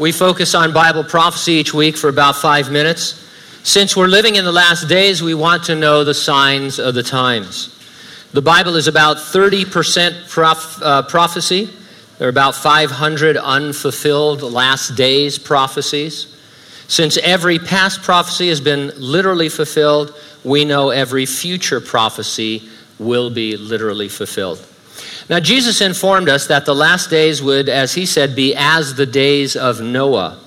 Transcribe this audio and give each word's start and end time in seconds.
We 0.00 0.12
focus 0.12 0.54
on 0.54 0.72
Bible 0.72 1.04
prophecy 1.04 1.52
each 1.52 1.74
week 1.74 1.94
for 1.94 2.08
about 2.08 2.34
five 2.34 2.72
minutes. 2.72 3.22
Since 3.64 3.94
we're 3.94 4.06
living 4.06 4.36
in 4.36 4.46
the 4.46 4.50
last 4.50 4.88
days, 4.88 5.22
we 5.22 5.34
want 5.34 5.64
to 5.64 5.74
know 5.74 6.04
the 6.04 6.14
signs 6.14 6.78
of 6.78 6.94
the 6.94 7.02
times. 7.02 7.78
The 8.32 8.40
Bible 8.40 8.76
is 8.76 8.88
about 8.88 9.18
30% 9.18 10.26
prof, 10.26 10.82
uh, 10.82 11.02
prophecy. 11.02 11.68
There 12.16 12.26
are 12.26 12.30
about 12.30 12.54
500 12.54 13.36
unfulfilled 13.36 14.40
last 14.40 14.96
days 14.96 15.38
prophecies. 15.38 16.34
Since 16.88 17.18
every 17.18 17.58
past 17.58 18.00
prophecy 18.00 18.48
has 18.48 18.62
been 18.62 18.92
literally 18.96 19.50
fulfilled, 19.50 20.14
we 20.44 20.64
know 20.64 20.88
every 20.88 21.26
future 21.26 21.78
prophecy 21.78 22.62
will 22.98 23.28
be 23.28 23.58
literally 23.58 24.08
fulfilled. 24.08 24.66
Now, 25.28 25.38
Jesus 25.38 25.80
informed 25.80 26.28
us 26.28 26.48
that 26.48 26.64
the 26.64 26.74
last 26.74 27.08
days 27.08 27.42
would, 27.42 27.68
as 27.68 27.94
he 27.94 28.04
said, 28.04 28.34
be 28.34 28.54
as 28.56 28.94
the 28.94 29.06
days 29.06 29.54
of 29.54 29.80
Noah. 29.80 30.38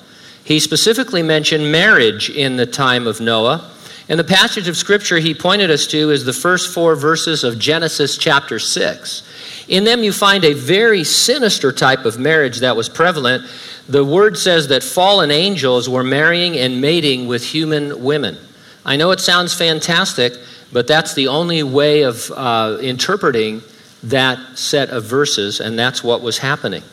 He 0.44 0.60
specifically 0.60 1.24
mentioned 1.24 1.72
marriage 1.72 2.30
in 2.30 2.58
the 2.58 2.66
time 2.66 3.08
of 3.08 3.22
Noah. 3.22 3.70
And 4.10 4.20
the 4.20 4.26
passage 4.26 4.68
of 4.68 4.76
scripture 4.76 5.20
he 5.20 5.34
pointed 5.34 5.72
us 5.72 5.88
to 5.88 6.12
is 6.12 6.26
the 6.26 6.34
first 6.34 6.74
four 6.74 6.96
verses 6.96 7.46
of 7.46 7.58
Genesis 7.58 8.18
chapter 8.18 8.60
6. 8.60 9.66
In 9.70 9.86
them, 9.86 10.04
you 10.04 10.12
find 10.12 10.44
a 10.44 10.54
very 10.54 11.06
sinister 11.06 11.72
type 11.72 12.04
of 12.04 12.20
marriage 12.20 12.60
that 12.60 12.76
was 12.76 12.90
prevalent. 12.90 13.50
The 13.88 14.04
word 14.04 14.38
says 14.38 14.68
that 14.68 14.84
fallen 14.84 15.32
angels 15.32 15.88
were 15.88 16.04
marrying 16.04 16.58
and 16.58 16.82
mating 16.82 17.28
with 17.28 17.46
human 17.46 18.04
women. 18.04 18.38
I 18.86 18.98
know 18.98 19.12
it 19.12 19.22
sounds 19.22 19.54
fantastic, 19.54 20.34
but 20.74 20.88
that's 20.88 21.14
the 21.14 21.30
only 21.30 21.64
way 21.64 22.02
of 22.02 22.30
uh, 22.32 22.80
interpreting 22.82 23.62
that 24.04 24.58
set 24.58 24.90
of 24.90 25.06
verses, 25.06 25.60
and 25.60 25.78
that's 25.78 26.04
what 26.04 26.22
was 26.22 26.38
happening. 26.38 26.84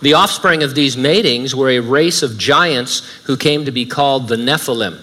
The 0.00 0.14
offspring 0.14 0.62
of 0.62 0.74
these 0.74 0.96
matings 0.96 1.54
were 1.54 1.70
a 1.70 1.80
race 1.80 2.22
of 2.22 2.36
giants 2.36 3.00
who 3.24 3.36
came 3.36 3.64
to 3.66 3.72
be 3.72 3.86
called 3.86 4.28
the 4.28 4.36
Nephilim. 4.36 5.00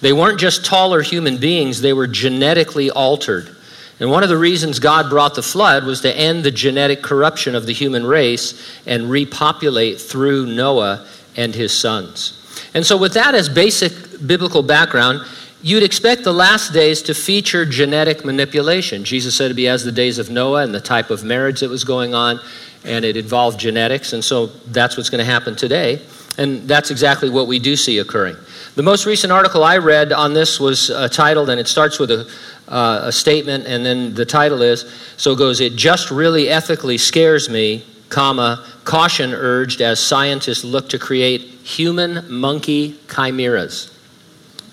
They 0.00 0.12
weren't 0.12 0.40
just 0.40 0.64
taller 0.64 1.00
human 1.00 1.38
beings, 1.38 1.80
they 1.80 1.92
were 1.92 2.08
genetically 2.08 2.90
altered. 2.90 3.56
And 4.00 4.10
one 4.10 4.24
of 4.24 4.28
the 4.28 4.36
reasons 4.36 4.80
God 4.80 5.08
brought 5.08 5.36
the 5.36 5.42
flood 5.42 5.84
was 5.84 6.00
to 6.00 6.16
end 6.16 6.42
the 6.42 6.50
genetic 6.50 7.02
corruption 7.02 7.54
of 7.54 7.66
the 7.66 7.72
human 7.72 8.04
race 8.04 8.60
and 8.84 9.08
repopulate 9.08 10.00
through 10.00 10.46
Noah 10.46 11.06
and 11.36 11.54
his 11.54 11.72
sons. 11.72 12.38
And 12.74 12.84
so, 12.84 12.96
with 12.96 13.14
that 13.14 13.36
as 13.36 13.48
basic 13.48 13.92
biblical 14.26 14.62
background, 14.64 15.20
You'd 15.64 15.84
expect 15.84 16.24
the 16.24 16.32
last 16.32 16.72
days 16.72 17.02
to 17.02 17.14
feature 17.14 17.64
genetic 17.64 18.24
manipulation. 18.24 19.04
Jesus 19.04 19.36
said 19.36 19.46
to 19.46 19.54
be 19.54 19.68
as 19.68 19.84
the 19.84 19.92
days 19.92 20.18
of 20.18 20.28
Noah 20.28 20.64
and 20.64 20.74
the 20.74 20.80
type 20.80 21.08
of 21.08 21.22
marriage 21.22 21.60
that 21.60 21.70
was 21.70 21.84
going 21.84 22.14
on, 22.14 22.40
and 22.84 23.04
it 23.04 23.16
involved 23.16 23.60
genetics, 23.60 24.12
and 24.12 24.24
so 24.24 24.46
that's 24.46 24.96
what's 24.96 25.08
going 25.08 25.24
to 25.24 25.30
happen 25.30 25.54
today. 25.54 26.02
And 26.36 26.66
that's 26.66 26.90
exactly 26.90 27.30
what 27.30 27.46
we 27.46 27.60
do 27.60 27.76
see 27.76 27.98
occurring. 27.98 28.36
The 28.74 28.82
most 28.82 29.06
recent 29.06 29.32
article 29.32 29.62
I 29.62 29.78
read 29.78 30.12
on 30.12 30.34
this 30.34 30.58
was 30.58 30.90
uh, 30.90 31.06
titled, 31.06 31.48
and 31.48 31.60
it 31.60 31.68
starts 31.68 32.00
with 32.00 32.10
a, 32.10 32.28
uh, 32.66 33.02
a 33.04 33.12
statement, 33.12 33.64
and 33.64 33.86
then 33.86 34.14
the 34.14 34.24
title 34.24 34.62
is 34.62 34.92
so 35.16 35.30
it 35.32 35.38
goes, 35.38 35.60
It 35.60 35.76
just 35.76 36.10
really 36.10 36.48
ethically 36.48 36.98
scares 36.98 37.48
me, 37.48 37.84
comma, 38.08 38.66
caution 38.82 39.32
urged 39.32 39.80
as 39.80 40.00
scientists 40.00 40.64
look 40.64 40.88
to 40.88 40.98
create 40.98 41.42
human 41.42 42.28
monkey 42.28 42.98
chimeras. 43.08 43.91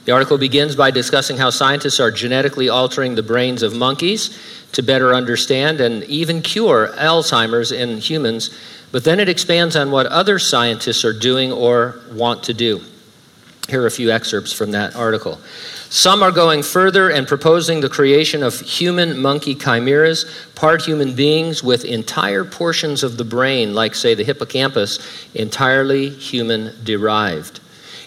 The 0.05 0.11
article 0.11 0.37
begins 0.37 0.75
by 0.75 0.91
discussing 0.91 1.37
how 1.37 1.49
scientists 1.49 1.99
are 1.99 2.11
genetically 2.11 2.69
altering 2.69 3.15
the 3.15 3.23
brains 3.23 3.63
of 3.63 3.75
monkeys 3.75 4.37
to 4.71 4.81
better 4.81 5.13
understand 5.13 5.81
and 5.81 6.03
even 6.05 6.41
cure 6.41 6.89
Alzheimer's 6.95 7.71
in 7.71 7.97
humans, 7.97 8.49
but 8.91 9.03
then 9.03 9.19
it 9.19 9.29
expands 9.29 9.75
on 9.75 9.91
what 9.91 10.07
other 10.07 10.39
scientists 10.39 11.05
are 11.05 11.13
doing 11.13 11.51
or 11.51 11.99
want 12.11 12.43
to 12.43 12.53
do. 12.53 12.81
Here 13.67 13.83
are 13.83 13.87
a 13.87 13.91
few 13.91 14.09
excerpts 14.09 14.51
from 14.51 14.71
that 14.71 14.95
article. 14.95 15.39
Some 15.89 16.23
are 16.23 16.31
going 16.31 16.63
further 16.63 17.09
and 17.09 17.27
proposing 17.27 17.81
the 17.81 17.89
creation 17.89 18.41
of 18.41 18.59
human 18.59 19.19
monkey 19.19 19.55
chimeras, 19.55 20.25
part 20.55 20.83
human 20.83 21.15
beings 21.15 21.63
with 21.63 21.85
entire 21.85 22.45
portions 22.45 23.03
of 23.03 23.17
the 23.17 23.23
brain, 23.23 23.73
like, 23.73 23.95
say, 23.95 24.15
the 24.15 24.23
hippocampus, 24.23 24.99
entirely 25.33 26.09
human 26.09 26.73
derived. 26.83 27.59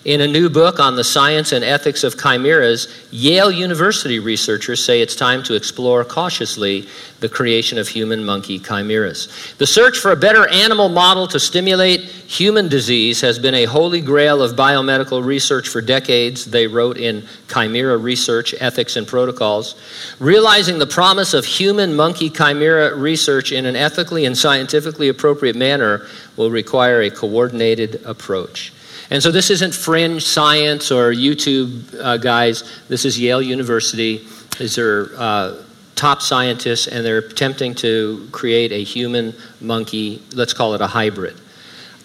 In 0.05 0.21
a 0.21 0.27
new 0.27 0.51
book 0.51 0.81
on 0.81 0.97
the 0.97 1.05
science 1.05 1.53
and 1.53 1.65
ethics 1.65 2.03
of 2.03 2.21
chimeras, 2.21 2.89
Yale 3.13 3.53
University 3.53 4.19
researchers 4.19 4.85
say 4.85 5.01
it's 5.01 5.15
time 5.15 5.45
to 5.45 5.55
explore 5.55 6.05
cautiously 6.05 6.89
the 7.21 7.29
creation 7.29 7.79
of 7.79 7.87
human 7.87 8.25
monkey 8.25 8.59
chimeras. 8.59 9.29
The 9.59 9.67
search 9.67 9.99
for 9.99 10.11
a 10.11 10.17
better 10.17 10.49
animal 10.49 10.89
model 10.89 11.29
to 11.29 11.39
stimulate 11.39 12.01
human 12.01 12.67
disease 12.67 13.21
has 13.21 13.39
been 13.39 13.55
a 13.55 13.67
holy 13.67 14.01
grail 14.01 14.43
of 14.43 14.57
biomedical 14.57 15.25
research 15.25 15.69
for 15.69 15.81
decades, 15.81 16.47
they 16.47 16.67
wrote 16.67 16.97
in 16.97 17.25
Chimera 17.47 17.97
Research 17.97 18.57
Ethics 18.59 18.97
and 18.97 19.07
Protocols. 19.07 19.77
Realizing 20.19 20.81
the 20.81 20.87
promise 20.89 21.33
of 21.33 21.45
human 21.45 21.95
monkey 21.95 22.29
chimera 22.29 22.97
research 22.97 23.53
in 23.53 23.67
an 23.67 23.77
ethically 23.77 24.25
and 24.25 24.37
scientifically 24.37 25.09
appropriate 25.09 25.55
manner 25.55 26.09
will 26.37 26.51
require 26.51 27.03
a 27.03 27.11
coordinated 27.11 28.03
approach. 28.05 28.73
And 29.13 29.23
so 29.23 29.31
this 29.31 29.51
isn't 29.51 29.75
fringe 29.75 30.25
science 30.25 30.91
or 30.91 31.13
YouTube 31.13 31.95
uh, 32.01 32.17
guys. 32.17 32.65
This 32.89 33.05
is 33.05 33.21
Yale 33.21 33.43
University. 33.43 34.27
These 34.59 34.79
are 34.79 35.11
uh, 35.19 35.63
top 35.97 36.23
scientists, 36.23 36.87
and 36.87 37.05
they're 37.05 37.19
attempting 37.19 37.75
to 37.75 38.27
create 38.33 38.73
a 38.73 38.83
human 38.83 39.35
monkey, 39.61 40.23
let's 40.33 40.55
call 40.55 40.73
it 40.73 40.81
a 40.81 40.87
hybrid. 40.87 41.39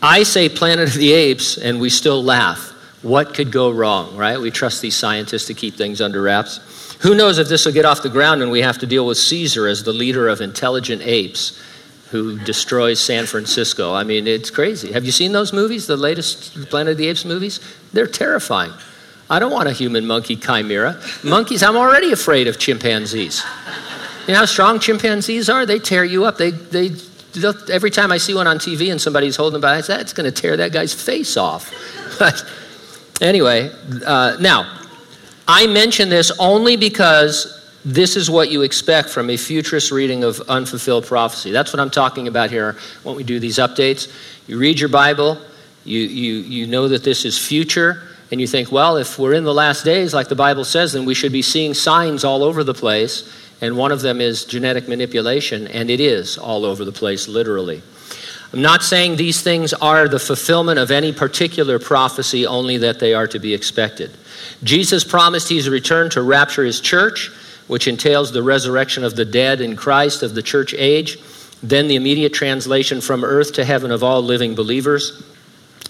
I 0.02 0.24
say 0.24 0.50
Planet 0.50 0.90
of 0.90 0.96
the 0.96 1.14
Apes, 1.14 1.58
and 1.58 1.80
we 1.80 1.90
still 1.90 2.22
laugh. 2.22 2.72
What 3.04 3.34
could 3.34 3.54
go 3.54 3.72
wrong, 3.72 4.18
right? 4.18 4.38
We 4.38 4.52
trust 4.52 4.82
these 4.82 4.98
scientists 4.98 5.46
to 5.46 5.54
keep 5.54 5.76
things 5.76 6.02
under 6.02 6.22
wraps. 6.22 6.60
Who 7.04 7.16
knows 7.16 7.38
if 7.38 7.48
this 7.48 7.66
will 7.66 7.72
get 7.72 7.86
off 7.86 8.04
the 8.04 8.10
ground 8.10 8.42
and 8.42 8.52
we 8.52 8.64
have 8.64 8.80
to 8.80 8.86
deal 8.86 9.06
with 9.06 9.18
Caesar 9.18 9.66
as 9.66 9.82
the 9.82 9.94
leader 9.94 10.28
of 10.28 10.42
intelligent 10.42 11.04
apes 11.04 11.58
who 12.12 12.40
destroys 12.40 13.00
San 13.00 13.26
Francisco. 13.26 13.94
I 13.94 14.04
mean, 14.04 14.28
it's 14.28 14.50
crazy. 14.50 14.94
Have 14.94 15.06
you 15.06 15.12
seen 15.12 15.34
those 15.34 15.52
movies, 15.52 15.88
the 15.88 15.98
latest 15.98 16.54
Planet 16.70 16.92
of 16.92 16.98
the 16.98 17.08
Apes 17.08 17.26
movies? 17.26 17.60
They're 17.94 18.08
terrifying. 18.08 18.72
I 19.30 19.40
don't 19.40 19.52
want 19.52 19.68
a 19.68 19.74
human 19.74 20.08
monkey 20.08 20.38
chimera. 20.38 21.02
Monkeys, 21.24 21.64
I'm 21.64 21.76
already 21.76 22.14
afraid 22.14 22.48
of 22.48 22.58
chimpanzees. 22.58 23.44
You 24.26 24.34
know 24.34 24.40
how 24.40 24.46
strong 24.46 24.80
chimpanzees 24.80 25.50
are? 25.50 25.66
They 25.66 25.80
tear 25.80 26.06
you 26.06 26.26
up. 26.26 26.38
They, 26.38 26.52
they, 26.52 26.92
every 27.72 27.92
time 27.92 28.12
I 28.12 28.18
see 28.18 28.34
one 28.34 28.48
on 28.48 28.58
TV 28.58 28.90
and 28.90 29.02
somebody's 29.02 29.36
holding 29.36 29.60
by, 29.60 29.82
that's 29.82 30.14
going 30.14 30.32
to 30.32 30.42
tear 30.42 30.58
that 30.58 30.72
guy's 30.72 30.94
face 30.94 31.38
off. 31.38 31.74
But 32.18 32.44
anyway, 33.22 33.70
uh, 34.04 34.38
now, 34.40 34.80
I 35.48 35.68
mention 35.68 36.10
this 36.10 36.32
only 36.40 36.76
because 36.76 37.58
this 37.88 38.18
is 38.18 38.30
what 38.30 38.52
you 38.52 38.64
expect 38.64 39.10
from 39.10 39.30
a 39.30 39.38
futurist 39.38 39.92
reading 39.92 40.26
of 40.26 40.42
unfulfilled 40.50 41.06
prophecy. 41.06 41.52
That's 41.52 41.72
what 41.72 41.80
I'm 41.80 41.90
talking 41.90 42.28
about 42.28 42.50
here 42.50 42.76
when 43.04 43.16
we 43.16 43.24
do 43.24 43.40
these 43.40 43.60
updates. 43.60 44.12
You 44.46 44.58
read 44.58 44.78
your 44.78 44.90
Bible, 44.90 45.38
you, 45.86 46.02
you, 46.02 46.34
you 46.42 46.68
know 46.68 46.90
that 46.90 47.06
this 47.06 47.24
is 47.24 47.38
future, 47.38 48.04
and 48.30 48.42
you 48.42 48.48
think, 48.48 48.74
well, 48.74 48.98
if 48.98 49.18
we're 49.18 49.36
in 49.36 49.46
the 49.46 49.54
last 49.54 49.86
days, 49.86 50.14
like 50.14 50.28
the 50.28 50.36
Bible 50.36 50.66
says, 50.66 50.92
then 50.92 51.06
we 51.06 51.14
should 51.14 51.32
be 51.32 51.42
seeing 51.42 51.74
signs 51.74 52.26
all 52.26 52.44
over 52.44 52.62
the 52.62 52.74
place. 52.74 53.34
And 53.62 53.78
one 53.78 53.94
of 53.94 54.02
them 54.02 54.20
is 54.20 54.44
genetic 54.44 54.90
manipulation, 54.90 55.68
and 55.68 55.90
it 55.90 56.02
is 56.02 56.38
all 56.38 56.66
over 56.66 56.84
the 56.84 56.92
place, 56.92 57.30
literally. 57.30 57.82
I'm 58.52 58.62
not 58.62 58.84
saying 58.84 59.16
these 59.16 59.42
things 59.42 59.72
are 59.74 60.10
the 60.10 60.20
fulfillment 60.20 60.78
of 60.78 60.92
any 60.92 61.14
particular 61.14 61.80
prophecy, 61.80 62.46
only 62.46 62.80
that 62.80 63.00
they 63.00 63.14
are 63.14 63.28
to 63.28 63.40
be 63.40 63.54
expected. 63.54 64.12
Jesus 64.62 65.06
promised 65.06 65.48
he's 65.48 65.70
returned 65.70 66.12
to 66.12 66.22
rapture 66.22 66.66
his 66.66 66.82
church 66.82 67.32
which 67.68 67.88
entails 67.88 68.32
the 68.32 68.44
resurrection 68.44 69.04
of 69.04 69.16
the 69.16 69.26
dead 69.26 69.62
in 69.62 69.76
Christ 69.76 70.24
of 70.24 70.36
the 70.36 70.42
church 70.42 70.74
age, 70.74 71.18
then 71.62 71.88
the 71.88 71.96
immediate 71.96 72.34
translation 72.34 73.02
from 73.02 73.24
earth 73.24 73.54
to 73.54 73.66
heaven 73.66 73.92
of 73.92 74.04
all 74.04 74.22
living 74.22 74.56
believers. 74.56 75.24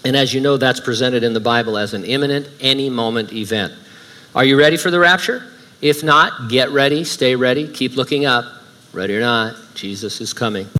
And 0.04 0.16
as 0.16 0.32
you 0.32 0.40
know, 0.40 0.56
that's 0.56 0.80
presented 0.80 1.24
in 1.24 1.32
the 1.32 1.40
Bible 1.40 1.76
as 1.76 1.94
an 1.94 2.04
imminent, 2.04 2.48
any 2.60 2.88
moment 2.88 3.32
event. 3.32 3.72
Are 4.34 4.44
you 4.44 4.58
ready 4.58 4.76
for 4.76 4.90
the 4.90 5.00
rapture? 5.00 5.44
If 5.80 6.02
not, 6.02 6.48
get 6.48 6.70
ready, 6.70 7.04
stay 7.04 7.34
ready, 7.34 7.68
keep 7.68 7.96
looking 7.96 8.24
up. 8.24 8.44
Ready 8.92 9.16
or 9.16 9.20
not, 9.20 9.56
Jesus 9.74 10.20
is 10.20 10.32
coming. 10.32 10.68